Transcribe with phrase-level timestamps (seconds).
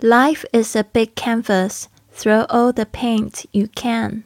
[0.00, 1.88] Life is a big canvas.
[2.14, 4.22] Throw all the paint you can.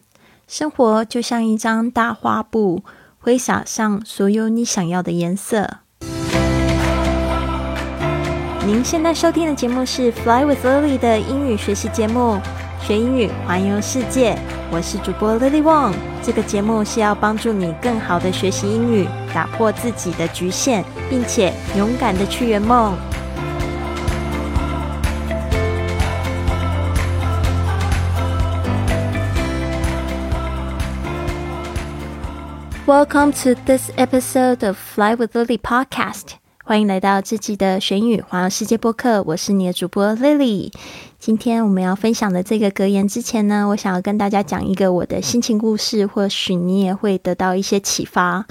[0.46, 2.82] 生活就像一张大画布，
[3.18, 5.78] 挥洒上所有你想要的颜色。
[8.66, 12.38] 您现在收听的节目是《Fly with Lily》的英语学习节目，
[12.86, 14.38] 学英语环游世界。
[14.70, 15.94] 我是主播 Lily Wong。
[16.22, 22.94] 这个节目是要帮助你更好的学习英语，打破自己的局限，并且勇敢的去圆梦。
[32.92, 36.32] Welcome to this episode of Fly with Lily podcast。
[36.62, 40.70] 欢迎来到这期的玄宇环游世界播客，我是你的主播 Lily。
[41.24, 48.44] 今天我们要分享的这个格言之前呢，我想要跟大家讲一个我的心情故事，或许你也会得到一些启发。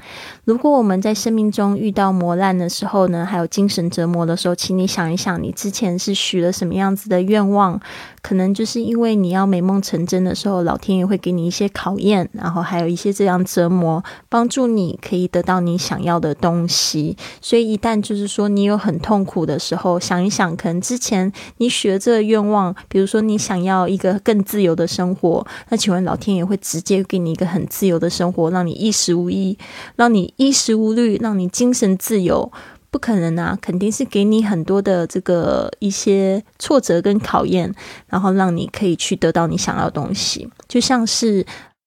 [0.46, 7.78] 如果我们在生命中遇到磨难的时候呢，还有精神折磨的时候，请你想一想，你之前是许了什么样子的愿望？
[8.22, 17.18] 可能就是因为你要美梦成真的时候，老天爷会给你一些考验，然后还有一些这样折磨，帮助你可以得到你想要的东西。
[17.42, 22.61] 所以一旦就是说你有很痛苦的时候，想一想，可能之前你许了这个愿望。
[22.88, 29.56] 比如说，你想要一个更自由的生活，那请问老天爷会直接给你一个很自由的生活，让你衣食无忧，
[29.96, 32.52] 让你衣食无虑，让你精神自由？
[32.90, 37.74] 不可能啊，肯定是给你很多的这个一些挫折跟考验，
[38.06, 40.46] 然后让你可以去得到你想要的东西。
[40.68, 41.46] 就像是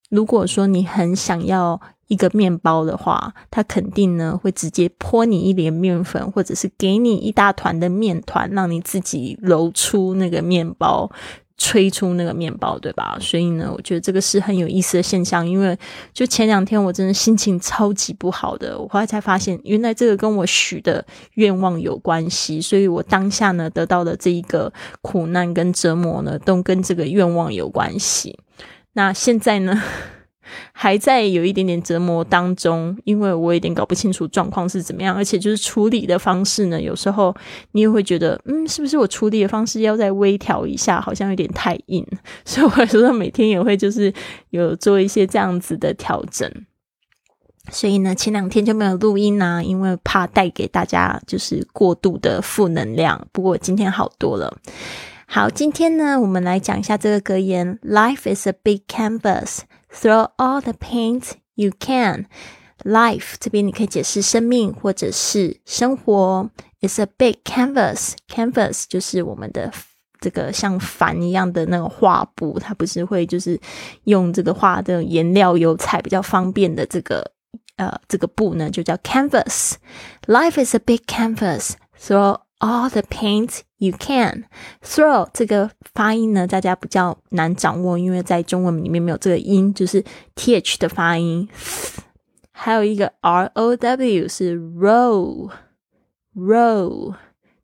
[0.09, 1.79] 如果说你很想要。
[2.07, 11.09] 一个面包的话，它肯定呢会直接泼你一点面粉，或者是给你一大团的面团，让你自己揉出那个面包，
[11.57, 13.17] 吹出那个面包，对吧？
[13.19, 15.47] 所以呢，我觉得这个是很有意思的现象。
[15.47, 15.75] 因为
[16.13, 22.61] 就前两天我真的心情超级不好的，我后来才发现，原来这个跟我许的愿望有关系。
[22.61, 28.37] 所以我当下呢得到的这一个苦难跟折磨呢，都跟这个愿望有关系。
[28.93, 29.81] 那现在呢？
[30.71, 37.35] 还在有一点点折磨当中，因为我有点搞不清楚状况是怎么样，而且就是处理的方式呢，有时候
[37.71, 42.05] 你也会觉得，嗯，是不是我处理的方式要再微调一下，好像有点太硬，
[42.45, 44.13] 所以我有时候每天也会就是
[44.49, 46.49] 有做一些这样子的调整。
[47.71, 53.27] 所以呢，前两天就没有录音啊，因为怕带给大家就是过度的负能量。
[53.31, 54.55] 不过今天好多了。
[55.25, 59.61] 好，今天呢，我们来讲一下这个格言：Life is a big canvas。
[59.99, 62.25] Throw all the paint you can.
[62.83, 66.49] Life 这边你可以解释生命或者是生活。
[66.81, 68.13] It's a big canvas.
[68.27, 69.71] Canvas 就是我们的
[70.19, 73.59] 这个像帆一样的那个画布，它不是会就是
[74.03, 77.31] 用这个画的颜料油彩比较方便的这个
[77.77, 79.75] 呃这个布呢，就叫 canvas.
[80.27, 81.71] Life is a big canvas.
[81.97, 84.45] So all the paint you can
[84.83, 90.03] throw 这个发音呢，大家比较难掌握，因为在中文里面没有这个音，就是
[90.35, 91.47] th 的发音。
[92.51, 95.51] 还有一个 r o w 是 row
[96.35, 97.13] row，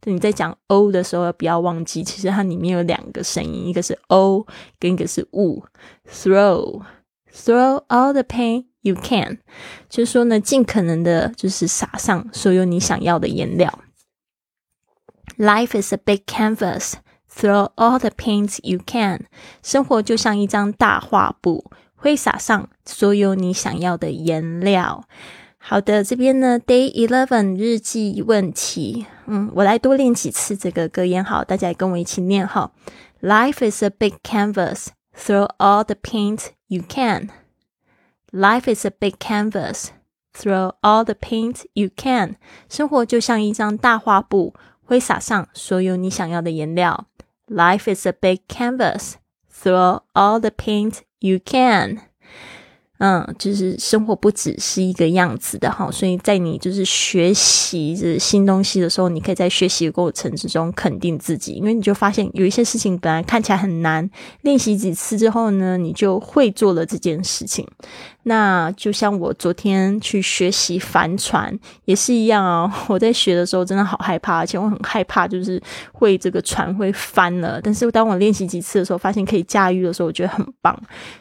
[0.01, 4.45] 就你在讲 o 的时候不要忘记，其实它里面有两个声音，一个是 o，
[4.79, 5.63] 跟一个是 u。
[6.07, 6.81] throw
[7.33, 9.39] throw all the paint you can，
[9.89, 13.79] 就是说呢，尽可能的就是撒上所有你想要的颜料。
[15.37, 16.93] Life is a big canvas.
[17.33, 19.25] Throw all the paint you can.
[19.63, 25.05] 生活就像一张大画布，挥洒上所有你想要的颜料。
[25.57, 29.05] 好的，这边呢，Day Eleven 日记问题。
[29.27, 32.71] 嗯，我来多练几次这个格言，好，大家也跟我一起念哈。
[33.21, 34.87] Life is a big canvas.
[35.15, 37.29] Throw all the paint you can.
[38.31, 39.89] Life is a big canvas.
[40.33, 42.37] Throw all the paint you can.
[42.67, 44.55] 生活就像一张大画布。
[44.90, 47.06] 挥洒上所有你想要的颜料。
[47.48, 49.14] Life is a big canvas.
[49.52, 52.00] Throw all the paint you can.
[53.03, 64.07] 嗯，就是生活不只是一个样子的哈，所以在你就是学习这新东西的时候，你可以在学习的过程之中肯定自己，因为你就发现有一些事情本来看起来很难，
[64.41, 67.67] 练习几次之后呢，你就会做了这件事情。
[68.23, 75.59] 那就像我昨天去学习帆船也是一样啊，我在学的时候真的好害怕，而且我很害怕就是
[76.01, 77.61] 会这个船会翻了。
[77.61, 80.75] 但是当我练习几次的时候，发现可以驾驭的时候，我觉得很棒。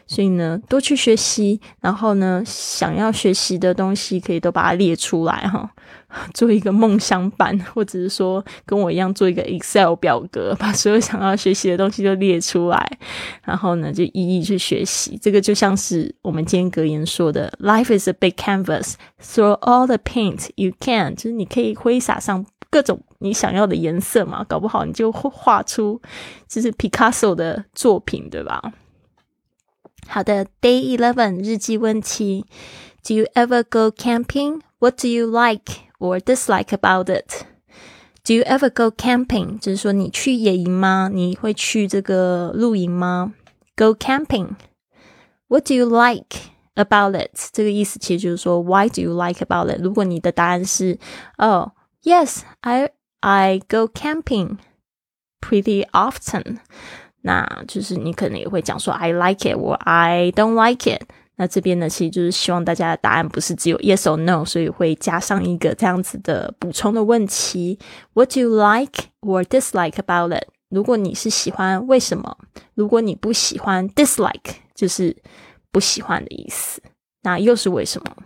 [0.07, 1.61] 所以呢，多去学习。
[1.79, 5.69] 然后呢，想要学习的东西可以都把它列出来哈，
[6.33, 12.97] 做一个梦想版，或者是说跟我一样做一个 Excel 表格，把所有想要学习的东西都列出来，
[13.45, 15.17] 然后呢就一一去学习。
[15.21, 26.01] 这个就像是我们今天格言说的，Life is a big canvas, throw all the paint you can，就是你可以挥洒上各种你想要的颜色嘛，搞不好你就会画出
[26.47, 28.73] 就是 Picasso 的作品，对吧？
[30.07, 32.45] 好的，Day Eleven 日记问题
[33.03, 34.61] ：Do you ever go camping?
[34.79, 37.45] What do you like or dislike about it?
[38.23, 39.59] Do you ever go camping？
[39.59, 41.09] 就是说你去野营吗？
[41.13, 43.33] 你会去这个露营吗
[43.75, 44.55] ？Go camping.
[45.47, 46.37] What do you like
[46.75, 47.31] about it？
[47.51, 49.81] 这个意思其实就是说 Why do you like about it？
[49.81, 50.97] 如果你的答案是
[51.37, 51.71] 哦
[52.02, 52.90] ，Yes, I
[53.20, 54.58] I go camping
[55.40, 56.58] pretty often，
[57.22, 61.02] 那就是你可能也会讲说 I like it 或 I don't like it。
[61.38, 67.78] 那这边呢，其实就是希望大家的答案不是只有 yes or no，所以会加上一个这样子的补充的问题：
[68.14, 70.48] What do you like or dislike about it？
[70.70, 72.38] 如果你是喜欢，为什么？
[72.74, 75.14] 如果你不喜欢，dislike 就是
[75.70, 76.82] 不喜欢的意思。
[77.22, 78.16] 那又是为什么？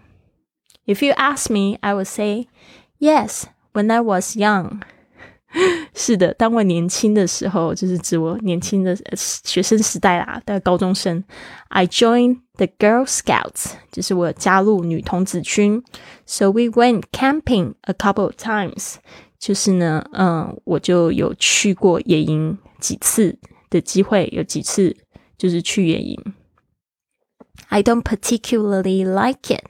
[0.86, 2.46] If you ask me, I would say
[3.00, 3.44] yes.
[3.74, 4.80] When I was young.
[5.94, 11.24] 是的，当我年轻的时候，就是指我年轻的学生时代啦，的高中生。
[11.68, 15.82] I joined the Girl Scouts，就是我加入女童子军。
[16.24, 18.94] So we went camping a couple of times，
[19.40, 23.36] 就是呢，嗯，我就有去过野营几次
[23.68, 24.96] 的机会，有几次
[25.36, 26.34] 就是去野营。
[27.70, 29.64] I don't particularly like it.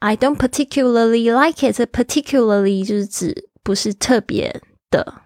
[0.00, 1.76] I don't particularly like it.
[1.92, 4.60] Particularly 就是指不是特别
[4.90, 5.22] 的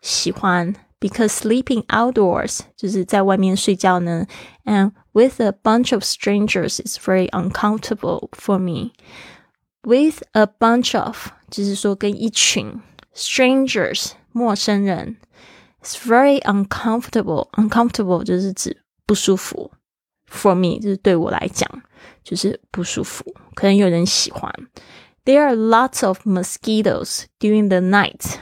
[0.00, 4.26] 喜欢，because sleeping outdoors 就是在外面睡觉呢，
[4.64, 8.92] and with a bunch of strangers is very uncomfortable for me.
[9.84, 12.80] With a bunch of 就是说跟一群
[13.14, 15.18] strangers 陌生人，
[15.82, 17.50] it's very uncomfortable.
[17.52, 19.72] Uncomfortable 就是指不舒服
[20.31, 21.69] ，for me 就是对我来讲
[22.23, 23.23] 就是不舒服，
[23.55, 24.51] 可能有人喜欢。
[25.25, 28.35] There are lots of mosquitoes during the night，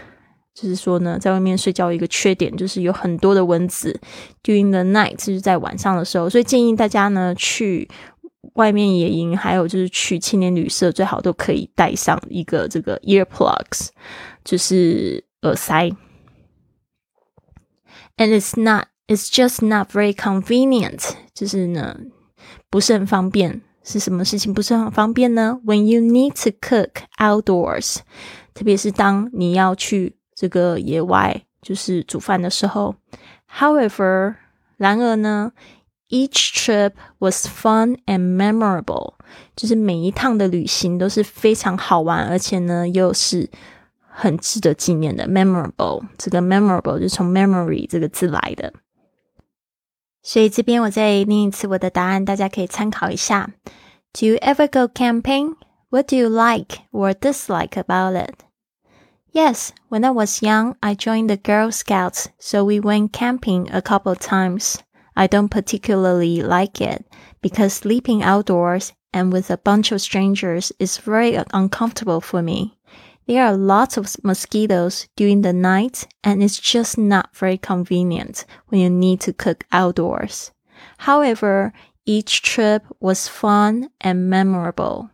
[0.54, 4.00] 就是说呢，在外面睡觉一个缺点就是有很多的蚊子。
[4.44, 7.90] During the night 就是在晚上的时候，所以建议大家呢去
[8.54, 13.88] 外面野营，还有就是去青年旅社，最好都可以带上一个这个 earplugs，
[14.44, 15.90] 就是耳塞。
[18.18, 21.98] And it's not, it's just not very convenient，就是呢
[22.70, 23.62] 不是很方便。
[23.88, 27.98] 是什么事情不是很方便呢？When you need to cook outdoors，
[28.56, 32.96] 特别是当你要去这个野外就是煮饭的时候。
[33.60, 34.38] However，
[34.78, 35.52] 然而呢
[36.10, 39.14] ，each trip was fun and memorable，
[39.56, 43.48] 就是每一趟的旅行都是非常好玩，而且呢又是
[44.00, 45.28] 很值得纪念的。
[45.28, 48.74] Memorable，这个 memorable 就从 memory 这个字来的。
[50.25, 53.51] 所以这边我再念一次我的答案，大家可以参考一下。
[54.13, 55.57] Do you ever go camping?
[55.91, 58.35] What do you like or dislike about it?
[59.33, 63.81] Yes, when I was young, I joined the Girl Scouts, so we went camping a
[63.81, 64.77] couple of times.
[65.15, 67.05] I don't particularly like it
[67.41, 72.79] because sleeping outdoors and with a bunch of strangers is very uncomfortable for me.
[73.28, 78.82] There are lots of mosquitoes during the night, and it's just not very convenient when
[78.82, 80.52] you need to cook outdoors.
[81.00, 81.74] However,
[82.06, 85.10] each trip was fun and memorable.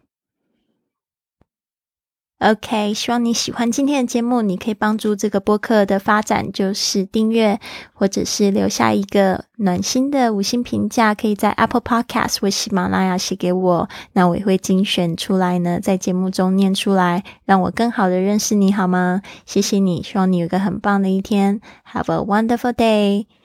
[2.42, 4.42] OK，希望你喜欢今天的节目。
[4.42, 7.60] 你可以帮助这个播客的发展，就是订阅
[7.94, 11.14] 或者是留下一个暖心的五星评价。
[11.14, 19.22] 可以在 Apple Podcast 或喜马拉雅写给我，那我也会精选出来呢，在节目中念出来，让我更好的认识你，好吗？
[19.46, 21.62] 谢谢你，希望你有个很棒的一天。
[21.94, 23.41] Have a wonderful day.